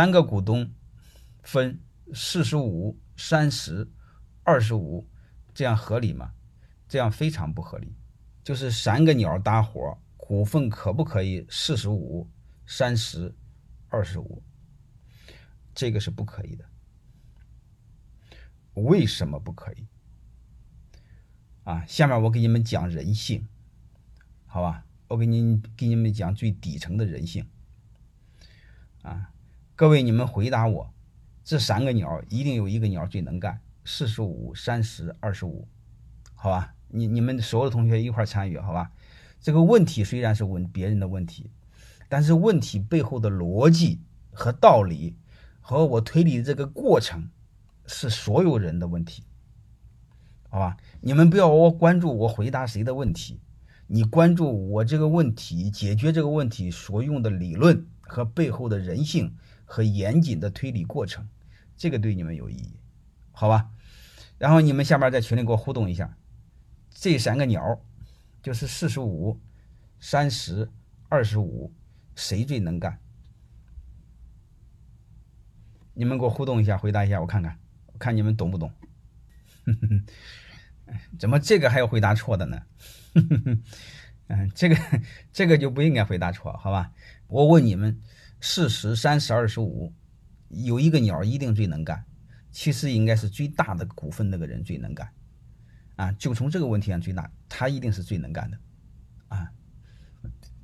[0.00, 0.72] 三个股东
[1.42, 1.78] 分
[2.14, 3.86] 四十五、三十、
[4.44, 5.06] 二十五，
[5.52, 6.32] 这样合理吗？
[6.88, 7.94] 这样非常不合理。
[8.42, 12.26] 就是三个鸟搭伙，股份可不可以四十五、
[12.66, 13.36] 三十、
[13.90, 14.42] 二十五？
[15.74, 16.64] 这个是不可以的。
[18.72, 19.86] 为什么不可以？
[21.64, 23.46] 啊，下面我给你们讲人性，
[24.46, 24.86] 好吧？
[25.08, 27.46] 我给你给你们讲最底层的人性。
[29.02, 29.30] 啊，
[29.80, 30.92] 各位，你们回答我，
[31.42, 35.66] 这三个鸟一定有一个鸟最能干，四十五、三十、二十五，
[36.34, 36.74] 好吧？
[36.88, 38.92] 你你们所有的同学一块参与，好吧？
[39.40, 41.48] 这个问题虽然是问别人的问题，
[42.10, 45.16] 但是问题背后的逻辑和道理
[45.62, 47.30] 和我推理的这个过程
[47.86, 49.22] 是所有人的问题，
[50.50, 50.76] 好吧？
[51.00, 53.40] 你们不要我关注我回答谁的问题，
[53.86, 57.86] 你关注我这个问题解决这个问题所用的理论。
[58.10, 59.36] 和背后的人性
[59.72, 61.28] 和严谨的推理过程，
[61.76, 62.80] 这个对你们有意义，
[63.30, 63.70] 好吧？
[64.36, 66.18] 然后你们下边在群里给我互动一下，
[66.90, 67.80] 这三个鸟
[68.42, 69.38] 就是四十五、
[70.00, 70.68] 三十、
[71.08, 71.72] 二十五，
[72.16, 72.98] 谁最能干？
[75.94, 78.72] 你们给我互动一下，回答一下，我看看，我看你们懂不懂？
[81.16, 82.62] 怎么这个还要回答错的呢？
[84.26, 84.76] 嗯，这个
[85.32, 86.92] 这个就不应该回答错，好吧？
[87.28, 88.00] 我问你们，
[88.40, 89.92] 四十、三十、二十五，
[90.48, 92.04] 有一个鸟一定最能干。
[92.50, 95.08] 其实应该是最大的股份那个人最能干，
[95.94, 98.58] 啊，就从这个问题上最大，他一定是最能干的，
[99.28, 99.52] 啊。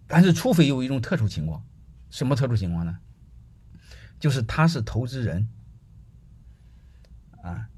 [0.09, 1.65] 但是除非有一种特殊情况，
[2.11, 2.99] 什么特殊情况呢？
[4.19, 5.49] 就是他是投资人，
[7.43, 7.69] 啊，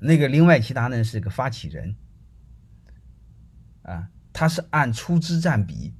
[0.00, 1.94] 那个另外其他人是个发起人，
[3.82, 5.94] 啊，他是按出资占比，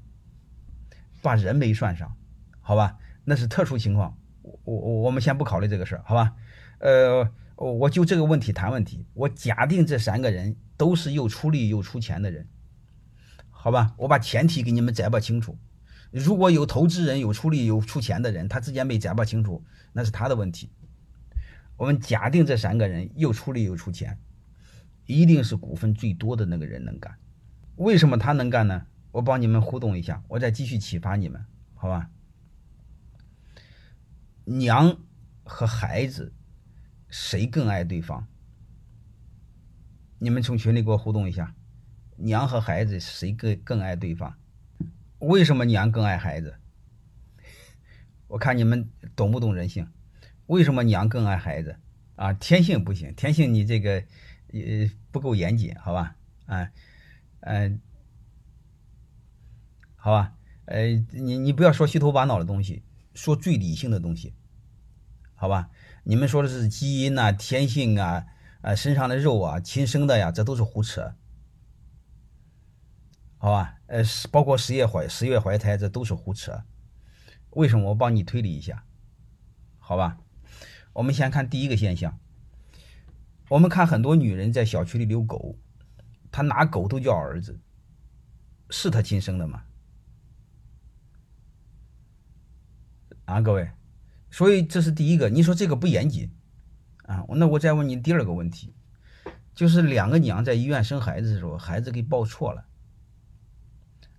[1.21, 2.17] 把人没算上。
[2.61, 6.35] 好吧，那是特殊情况，我我我们先不考虑这个事儿，好吧？
[6.79, 9.05] 呃，我就这个问题谈问题。
[9.13, 12.49] 我假定这三个人都是又出力又出钱的人，
[13.51, 13.93] 好吧？
[13.99, 15.59] 我把前提给你们摘吧清楚。
[16.11, 19.63] 如果有投资人有出力有出钱的人，他之间没摘吧清楚，
[19.93, 20.71] 那是他的问题。
[21.77, 24.19] 我们假定这三个人又出力又出钱，
[25.05, 27.15] 一定是股份最多的那个人能干。
[27.77, 28.87] 为什么他能干呢？
[29.13, 31.45] 我帮你们互动一下，我再继续启发你们，
[31.75, 32.09] 好吧？
[34.51, 34.97] 娘
[35.45, 36.33] 和孩子
[37.11, 38.27] 谁更爱对方？
[40.19, 41.55] 你们从群里给我互动一下，
[42.17, 44.35] 娘和孩子谁更更爱对方？
[45.19, 46.57] 为什么娘更爱孩子？
[48.27, 49.87] 我看你们懂不懂人性？
[50.47, 51.77] 为什么娘更爱孩子？
[52.17, 54.03] 啊，天性不行，天性你这个
[54.53, 56.17] 呃不够严谨，好吧？
[56.47, 56.71] 啊，
[57.41, 57.81] 嗯，
[59.95, 60.35] 好吧，
[60.65, 62.83] 呃，你你不要说虚头巴脑的东西。
[63.19, 64.33] 说最理性的东西，
[65.35, 65.71] 好吧？
[66.05, 68.25] 你们说的是基因呐、天性啊、
[68.61, 71.17] 啊身上的肉啊、亲生的呀，这都是胡扯，
[73.39, 73.81] 好吧？
[73.89, 76.63] 呃，包括十月怀十月怀胎，这都是胡扯。
[77.51, 77.89] 为什么？
[77.89, 78.85] 我帮你推理一下，
[79.81, 80.19] 好吧？
[80.93, 82.21] 我们先看第一个现象。
[83.49, 85.59] 我们看很多女人在小区里遛狗，
[86.31, 87.59] 她拿狗都叫儿子，
[88.71, 89.65] 是她亲生的吗？
[93.29, 93.71] 啊，各位，
[94.31, 95.29] 所以这是第一个。
[95.29, 96.33] 你说这个不严谨
[97.05, 97.27] 啊？
[97.37, 98.75] 那我再问你第二个问题，
[99.55, 102.65] 就是两个娘在医院生孩子的时候，孩子给抱错了。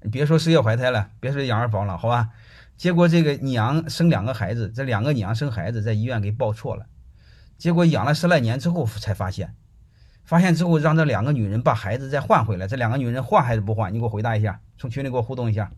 [0.04, 2.30] 你别说十月怀胎了，别说养儿防老，好吧？
[2.78, 6.86] 结果这个娘生两个孩子，这两个娘生孩子在医院给抱错了。
[7.58, 9.56] 结果养了十来年之后才发现，
[10.24, 12.68] 发现之后让这两个女人把孩子再换回来。
[12.68, 13.92] 这两个女人换还是不换？
[13.92, 15.72] 你给我回答一下，从群里给我互动一下，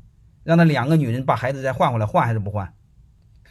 [0.43, 2.73] 让那两个女人把孩子再换回来，换还是不换？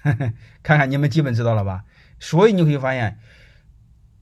[0.62, 1.84] 看看你们基本知道了吧？
[2.18, 3.18] 所以你会发现，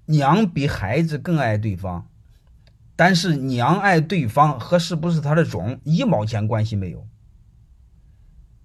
[0.07, 2.09] 娘比孩子更爱对方，
[2.97, 7.07] 但是娘爱对方和是不是他的种一毛钱关系没有。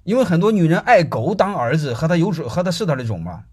[0.03, 3.45] 因为很多女人爱狗当儿子，和他有种，和他是他的种吗？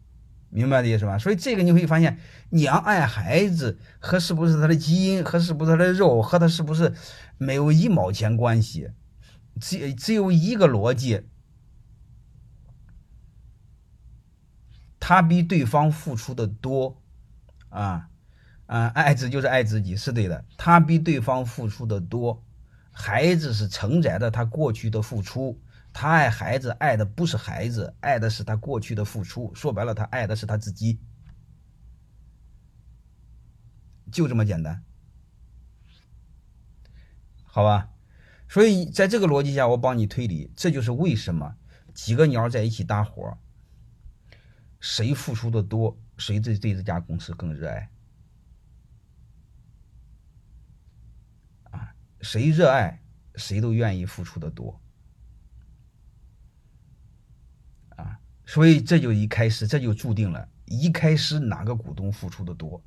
[0.49, 1.17] 明白的意思吧？
[1.17, 2.19] 所以这个你会发现，
[2.49, 6.93] 娘爱孩子和是不是他的基因，和是不是他的肉，和他是不是
[7.39, 8.89] 没有一毛钱关系，
[9.61, 11.23] 只只有一个逻辑。
[15.01, 17.03] 他比对方付出的多，
[17.71, 18.09] 啊
[18.67, 20.45] 啊，爱子就是爱自己，是对的。
[20.57, 22.45] 他比对方付出的多，
[22.93, 25.61] 孩子是承载着他过去的付出。
[25.93, 29.53] 他爱孩子，爱的不是孩子，爱的是他过去的付出。
[29.57, 31.01] 说白了，他爱的是他自己，
[34.13, 34.85] 就这么简单，
[37.43, 37.89] 好吧？
[38.49, 41.57] 所以在这个逻辑下，我帮你推理，这就是为什么
[41.93, 43.39] 几个鸟在一起搭伙。
[44.81, 47.91] 谁付出的多，谁对对这家公司更热爱。
[51.71, 53.03] 啊，谁热爱，
[53.35, 54.81] 谁都愿意付出的多。
[57.91, 62.83] 啊，所以这就一开始，这就注定了，一开始哪个股东付出的多，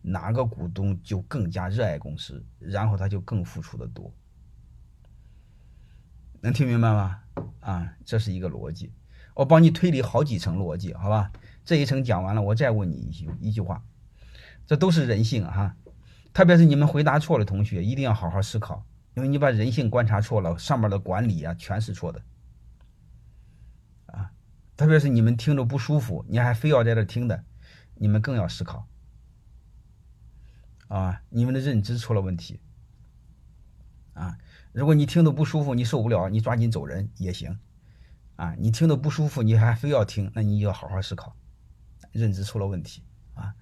[0.00, 4.14] 哪个股东就更加热爱公司，然后他就更付出的多。
[6.40, 7.22] 能听明白吗？
[7.60, 8.92] 啊，这是一个逻辑。
[9.34, 11.32] 我帮你推理好几层逻辑，好吧？
[11.64, 13.82] 这一层讲完了，我再问你一句一句话，
[14.66, 15.76] 这都是人性哈。
[16.32, 18.84] 特别是你们回答错的同学，一定要好好思考，
[19.14, 22.22] 因为你把人性观察错了，上面的管理啊全是错的。
[24.06, 24.30] 啊，
[24.76, 27.44] 特别是你们听着不舒服，你还非要在这听的，
[27.94, 28.86] 你们更要思考。
[30.88, 32.60] 啊，你们的认知出了问题。
[34.14, 34.36] 啊。
[34.72, 37.58] 如果你听的不舒服，你受不了，你抓紧走人也行，
[38.36, 41.36] 啊，你听的不舒服，你还非要听，那你就要好好思考，
[42.12, 43.02] 认知出了问题
[43.34, 43.54] 啊，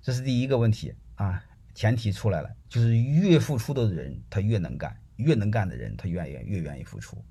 [0.00, 1.42] 这是第一个问题啊，
[1.74, 7.22] 前提出来了，就是越付出的人他越能干，越能干的人他愿意越愿意付出。